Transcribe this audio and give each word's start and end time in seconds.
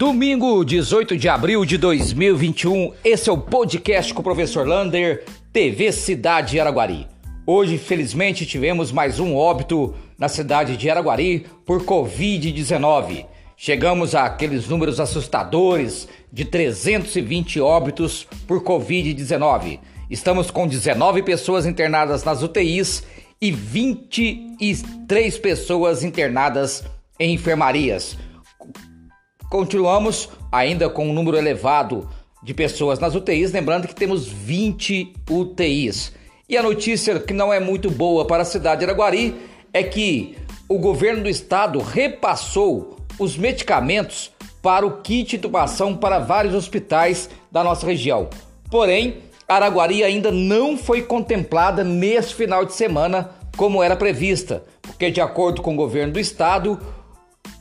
Domingo, 0.00 0.64
18 0.64 1.16
de 1.16 1.28
abril 1.28 1.64
de 1.64 1.76
2021, 1.76 2.92
esse 3.02 3.28
é 3.28 3.32
o 3.32 3.36
podcast 3.36 4.14
com 4.14 4.20
o 4.20 4.22
professor 4.22 4.64
Lander, 4.64 5.24
TV 5.52 5.90
Cidade 5.90 6.60
Araguari. 6.60 7.08
Hoje, 7.44 7.74
infelizmente, 7.74 8.46
tivemos 8.46 8.92
mais 8.92 9.18
um 9.18 9.34
óbito 9.34 9.96
na 10.16 10.28
cidade 10.28 10.76
de 10.76 10.88
Araguari 10.88 11.46
por 11.66 11.82
Covid-19. 11.82 13.26
Chegamos 13.56 14.14
àqueles 14.14 14.68
números 14.68 15.00
assustadores 15.00 16.06
de 16.32 16.44
320 16.44 17.60
óbitos 17.60 18.24
por 18.46 18.62
Covid-19. 18.62 19.80
Estamos 20.08 20.48
com 20.48 20.68
19 20.68 21.24
pessoas 21.24 21.66
internadas 21.66 22.22
nas 22.22 22.40
UTIs 22.40 23.02
e 23.40 23.50
23 23.50 25.38
pessoas 25.40 26.04
internadas 26.04 26.84
em 27.18 27.34
enfermarias. 27.34 28.16
Continuamos 29.50 30.28
ainda 30.52 30.90
com 30.90 31.08
um 31.08 31.12
número 31.12 31.36
elevado 31.36 32.08
de 32.42 32.52
pessoas 32.52 32.98
nas 32.98 33.14
UTIs, 33.14 33.50
lembrando 33.50 33.88
que 33.88 33.94
temos 33.94 34.28
20 34.28 35.14
UTIs. 35.30 36.12
E 36.46 36.56
a 36.56 36.62
notícia 36.62 37.18
que 37.18 37.32
não 37.32 37.52
é 37.52 37.58
muito 37.58 37.90
boa 37.90 38.26
para 38.26 38.42
a 38.42 38.46
cidade 38.46 38.80
de 38.80 38.84
Araguari 38.84 39.34
é 39.72 39.82
que 39.82 40.36
o 40.68 40.78
governo 40.78 41.22
do 41.22 41.30
estado 41.30 41.78
repassou 41.78 42.96
os 43.18 43.38
medicamentos 43.38 44.30
para 44.62 44.86
o 44.86 45.00
kit 45.00 45.30
de 45.30 45.36
intubação 45.36 45.96
para 45.96 46.18
vários 46.18 46.54
hospitais 46.54 47.30
da 47.50 47.64
nossa 47.64 47.86
região. 47.86 48.28
Porém, 48.70 49.16
Araguari 49.48 50.04
ainda 50.04 50.30
não 50.30 50.76
foi 50.76 51.00
contemplada 51.00 51.82
neste 51.82 52.34
final 52.34 52.66
de 52.66 52.74
semana 52.74 53.30
como 53.56 53.82
era 53.82 53.96
prevista, 53.96 54.62
porque 54.82 55.10
de 55.10 55.22
acordo 55.22 55.62
com 55.62 55.72
o 55.72 55.76
governo 55.76 56.12
do 56.12 56.20
estado, 56.20 56.78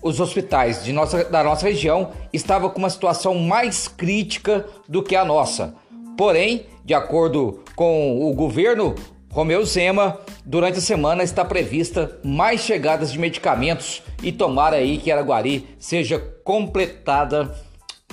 os 0.02 0.20
hospitais 0.20 0.84
de 0.84 0.94
nossa, 0.94 1.24
da 1.26 1.44
nossa 1.44 1.68
região 1.68 2.12
estavam 2.32 2.70
com 2.70 2.80
uma 2.80 2.90
situação 2.90 3.36
mais 3.36 3.88
crítica 3.88 4.66
do 4.88 5.04
que 5.04 5.16
a 5.16 5.26
nossa. 5.26 5.76
Porém, 6.18 6.66
de 6.84 6.94
acordo 6.94 7.64
com 7.76 8.30
o 8.30 8.34
governo, 8.34 8.96
Romeu 9.30 9.64
Zema, 9.66 10.20
durante 10.46 10.80
a 10.80 10.82
semana 10.82 11.24
está 11.24 11.44
prevista 11.44 12.20
mais 12.24 12.62
chegadas 12.62 13.12
de 13.12 13.20
medicamentos 13.20 14.02
e 14.24 14.32
tomara 14.32 14.78
aí 14.78 14.98
que 14.98 15.12
Araguari 15.12 15.68
seja 15.78 16.18
completada, 16.44 17.54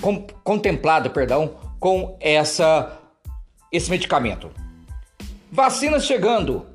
com, 0.01 0.25
contemplada, 0.43 1.09
perdão, 1.09 1.51
com 1.79 2.17
essa 2.19 2.99
esse 3.71 3.89
medicamento. 3.89 4.51
Vacinas 5.51 6.05
chegando. 6.05 6.65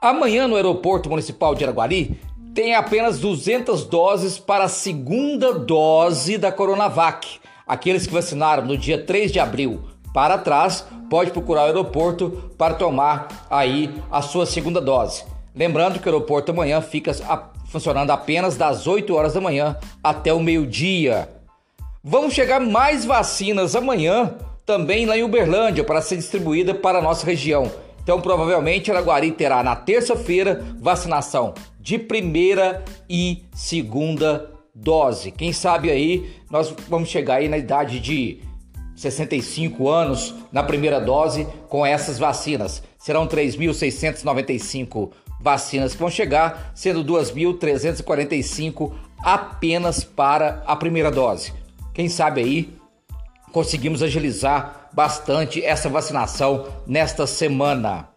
Amanhã 0.00 0.48
no 0.48 0.56
aeroporto 0.56 1.10
municipal 1.10 1.54
de 1.54 1.62
Araguari 1.62 2.18
tem 2.60 2.74
apenas 2.74 3.18
200 3.18 3.86
doses 3.86 4.38
para 4.38 4.64
a 4.64 4.68
segunda 4.68 5.50
dose 5.54 6.36
da 6.36 6.52
Coronavac. 6.52 7.40
Aqueles 7.66 8.06
que 8.06 8.12
vacinaram 8.12 8.66
no 8.66 8.76
dia 8.76 9.02
3 9.02 9.32
de 9.32 9.40
abril 9.40 9.80
para 10.12 10.36
trás, 10.36 10.84
pode 11.08 11.30
procurar 11.30 11.62
o 11.62 11.66
aeroporto 11.68 12.52
para 12.58 12.74
tomar 12.74 13.46
aí 13.48 13.90
a 14.12 14.20
sua 14.20 14.44
segunda 14.44 14.78
dose. 14.78 15.24
Lembrando 15.56 15.98
que 15.98 16.06
o 16.06 16.12
aeroporto 16.12 16.52
amanhã 16.52 16.82
fica 16.82 17.14
funcionando 17.64 18.10
apenas 18.10 18.58
das 18.58 18.86
8 18.86 19.14
horas 19.14 19.32
da 19.32 19.40
manhã 19.40 19.74
até 20.04 20.30
o 20.34 20.38
meio-dia. 20.38 21.30
Vamos 22.04 22.34
chegar 22.34 22.60
mais 22.60 23.06
vacinas 23.06 23.74
amanhã 23.74 24.34
também 24.66 25.06
lá 25.06 25.16
em 25.16 25.22
Uberlândia 25.22 25.82
para 25.82 26.02
ser 26.02 26.16
distribuída 26.16 26.74
para 26.74 26.98
a 26.98 27.02
nossa 27.02 27.24
região. 27.24 27.72
Então, 28.02 28.20
provavelmente, 28.20 28.90
Araguari 28.90 29.32
terá 29.32 29.62
na 29.62 29.76
terça-feira 29.76 30.62
vacinação 30.78 31.54
de 31.80 31.98
primeira 31.98 32.84
e 33.08 33.44
segunda 33.54 34.50
dose. 34.74 35.30
Quem 35.30 35.52
sabe 35.52 35.90
aí 35.90 36.30
nós 36.50 36.74
vamos 36.88 37.08
chegar 37.08 37.36
aí 37.36 37.48
na 37.48 37.58
idade 37.58 38.00
de 38.00 38.40
65 38.94 39.88
anos 39.88 40.34
na 40.52 40.62
primeira 40.62 41.00
dose 41.00 41.46
com 41.68 41.86
essas 41.86 42.18
vacinas. 42.18 42.82
Serão 42.98 43.26
3.695 43.26 45.10
vacinas 45.40 45.94
que 45.94 46.00
vão 46.00 46.10
chegar, 46.10 46.70
sendo 46.74 47.02
2.345 47.02 48.92
apenas 49.22 50.04
para 50.04 50.62
a 50.66 50.76
primeira 50.76 51.10
dose. 51.10 51.52
Quem 51.94 52.10
sabe 52.10 52.42
aí 52.42 52.74
conseguimos 53.52 54.02
agilizar 54.02 54.90
bastante 54.92 55.64
essa 55.64 55.88
vacinação 55.88 56.66
nesta 56.86 57.26
semana. 57.26 58.09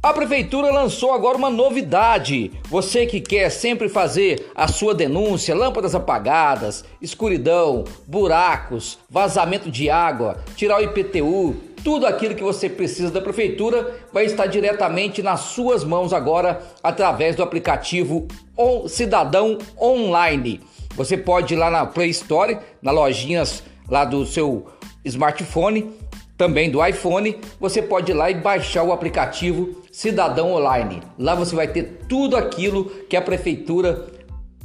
A 0.00 0.12
prefeitura 0.12 0.70
lançou 0.70 1.12
agora 1.12 1.36
uma 1.36 1.50
novidade. 1.50 2.52
Você 2.68 3.04
que 3.04 3.20
quer 3.20 3.50
sempre 3.50 3.88
fazer 3.88 4.48
a 4.54 4.68
sua 4.68 4.94
denúncia, 4.94 5.56
lâmpadas 5.56 5.92
apagadas, 5.92 6.84
escuridão, 7.02 7.82
buracos, 8.06 8.96
vazamento 9.10 9.68
de 9.72 9.90
água, 9.90 10.38
tirar 10.54 10.78
o 10.78 10.84
IPTU, 10.84 11.56
tudo 11.82 12.06
aquilo 12.06 12.36
que 12.36 12.44
você 12.44 12.68
precisa 12.68 13.10
da 13.10 13.20
prefeitura 13.20 13.98
vai 14.12 14.24
estar 14.24 14.46
diretamente 14.46 15.20
nas 15.20 15.40
suas 15.40 15.82
mãos 15.82 16.12
agora 16.12 16.62
através 16.80 17.34
do 17.34 17.42
aplicativo 17.42 18.28
Cidadão 18.86 19.58
Online. 19.76 20.60
Você 20.94 21.16
pode 21.16 21.54
ir 21.54 21.56
lá 21.56 21.72
na 21.72 21.84
Play 21.84 22.10
Store, 22.10 22.56
na 22.80 22.92
lojinhas 22.92 23.64
lá 23.88 24.04
do 24.04 24.24
seu 24.24 24.66
smartphone, 25.04 25.90
também 26.38 26.70
do 26.70 26.84
iPhone, 26.84 27.36
você 27.58 27.82
pode 27.82 28.12
ir 28.12 28.14
lá 28.14 28.30
e 28.30 28.34
baixar 28.34 28.84
o 28.84 28.92
aplicativo 28.92 29.82
Cidadão 29.90 30.52
Online. 30.52 31.02
Lá 31.18 31.34
você 31.34 31.54
vai 31.54 31.66
ter 31.66 32.04
tudo 32.08 32.36
aquilo 32.36 32.84
que 32.84 33.16
a 33.16 33.20
prefeitura 33.20 34.06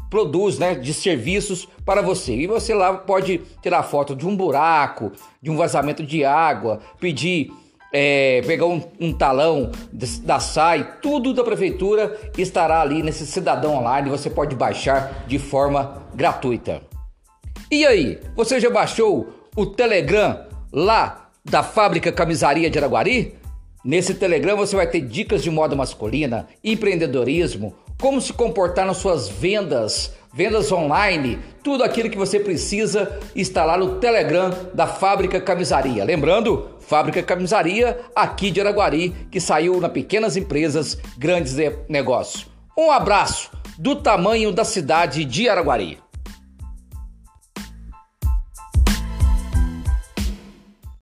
produz, 0.10 0.60
né, 0.60 0.76
de 0.76 0.94
serviços 0.94 1.68
para 1.84 2.04
você. 2.04 2.36
E 2.36 2.46
você 2.46 2.76
lá 2.76 2.94
pode 2.94 3.42
tirar 3.64 3.82
foto 3.82 4.16
de 4.16 4.28
um 4.28 4.38
buraco, 4.38 5.12
de 5.42 5.50
um 5.50 5.58
vazamento 5.58 6.04
de 6.04 6.24
água, 6.24 6.80
pedir 7.00 7.52
é, 7.92 8.42
pegar 8.46 8.68
um, 8.68 8.82
um, 9.00 9.12
talão 9.12 9.72
da 9.92 10.40
SAI, 10.40 10.98
tudo 11.02 11.34
da 11.34 11.44
prefeitura 11.44 12.20
estará 12.38 12.82
ali 12.82 13.02
nesse 13.02 13.26
cidadão 13.26 13.78
online. 13.78 14.12
Você 14.12 14.30
pode 14.30 14.56
baixar 14.56 15.26
de 15.26 15.40
forma 15.40 16.04
gratuita. 16.14 16.84
E 17.72 17.84
aí, 17.84 18.20
você 18.36 18.60
já 18.60 18.70
baixou 18.70 19.28
o 19.56 19.66
Telegram 19.66 20.46
lá 20.72 21.23
da 21.44 21.62
fábrica 21.62 22.12
Camisaria 22.12 22.70
de 22.70 22.78
Araguari? 22.78 23.36
Nesse 23.84 24.14
Telegram 24.14 24.56
você 24.56 24.76
vai 24.76 24.88
ter 24.88 25.02
dicas 25.02 25.44
de 25.44 25.52
moda 25.52 25.76
masculina, 25.76 26.48
empreendedorismo, 26.64 27.76
como 28.00 28.22
se 28.22 28.32
comportar 28.32 28.86
nas 28.86 28.98
suas 28.98 29.28
vendas, 29.28 30.14
vendas 30.34 30.72
online, 30.72 31.38
tudo 31.62 31.84
aquilo 31.84 32.10
que 32.10 32.18
você 32.18 32.40
precisa 32.40 33.20
lá 33.56 33.78
no 33.78 34.00
Telegram 34.00 34.52
da 34.74 34.88
Fábrica 34.88 35.42
Camisaria. 35.42 36.04
Lembrando, 36.06 36.70
Fábrica 36.80 37.22
Camisaria 37.22 38.00
aqui 38.16 38.50
de 38.50 38.62
Araguari, 38.62 39.14
que 39.30 39.40
saiu 39.42 39.80
na 39.82 39.90
Pequenas 39.90 40.38
Empresas, 40.38 40.98
Grandes 41.18 41.56
Negócios. 41.90 42.48
Um 42.78 42.90
abraço 42.90 43.52
do 43.78 43.96
tamanho 43.96 44.52
da 44.52 44.64
cidade 44.64 45.26
de 45.26 45.50
Araguari. 45.50 46.03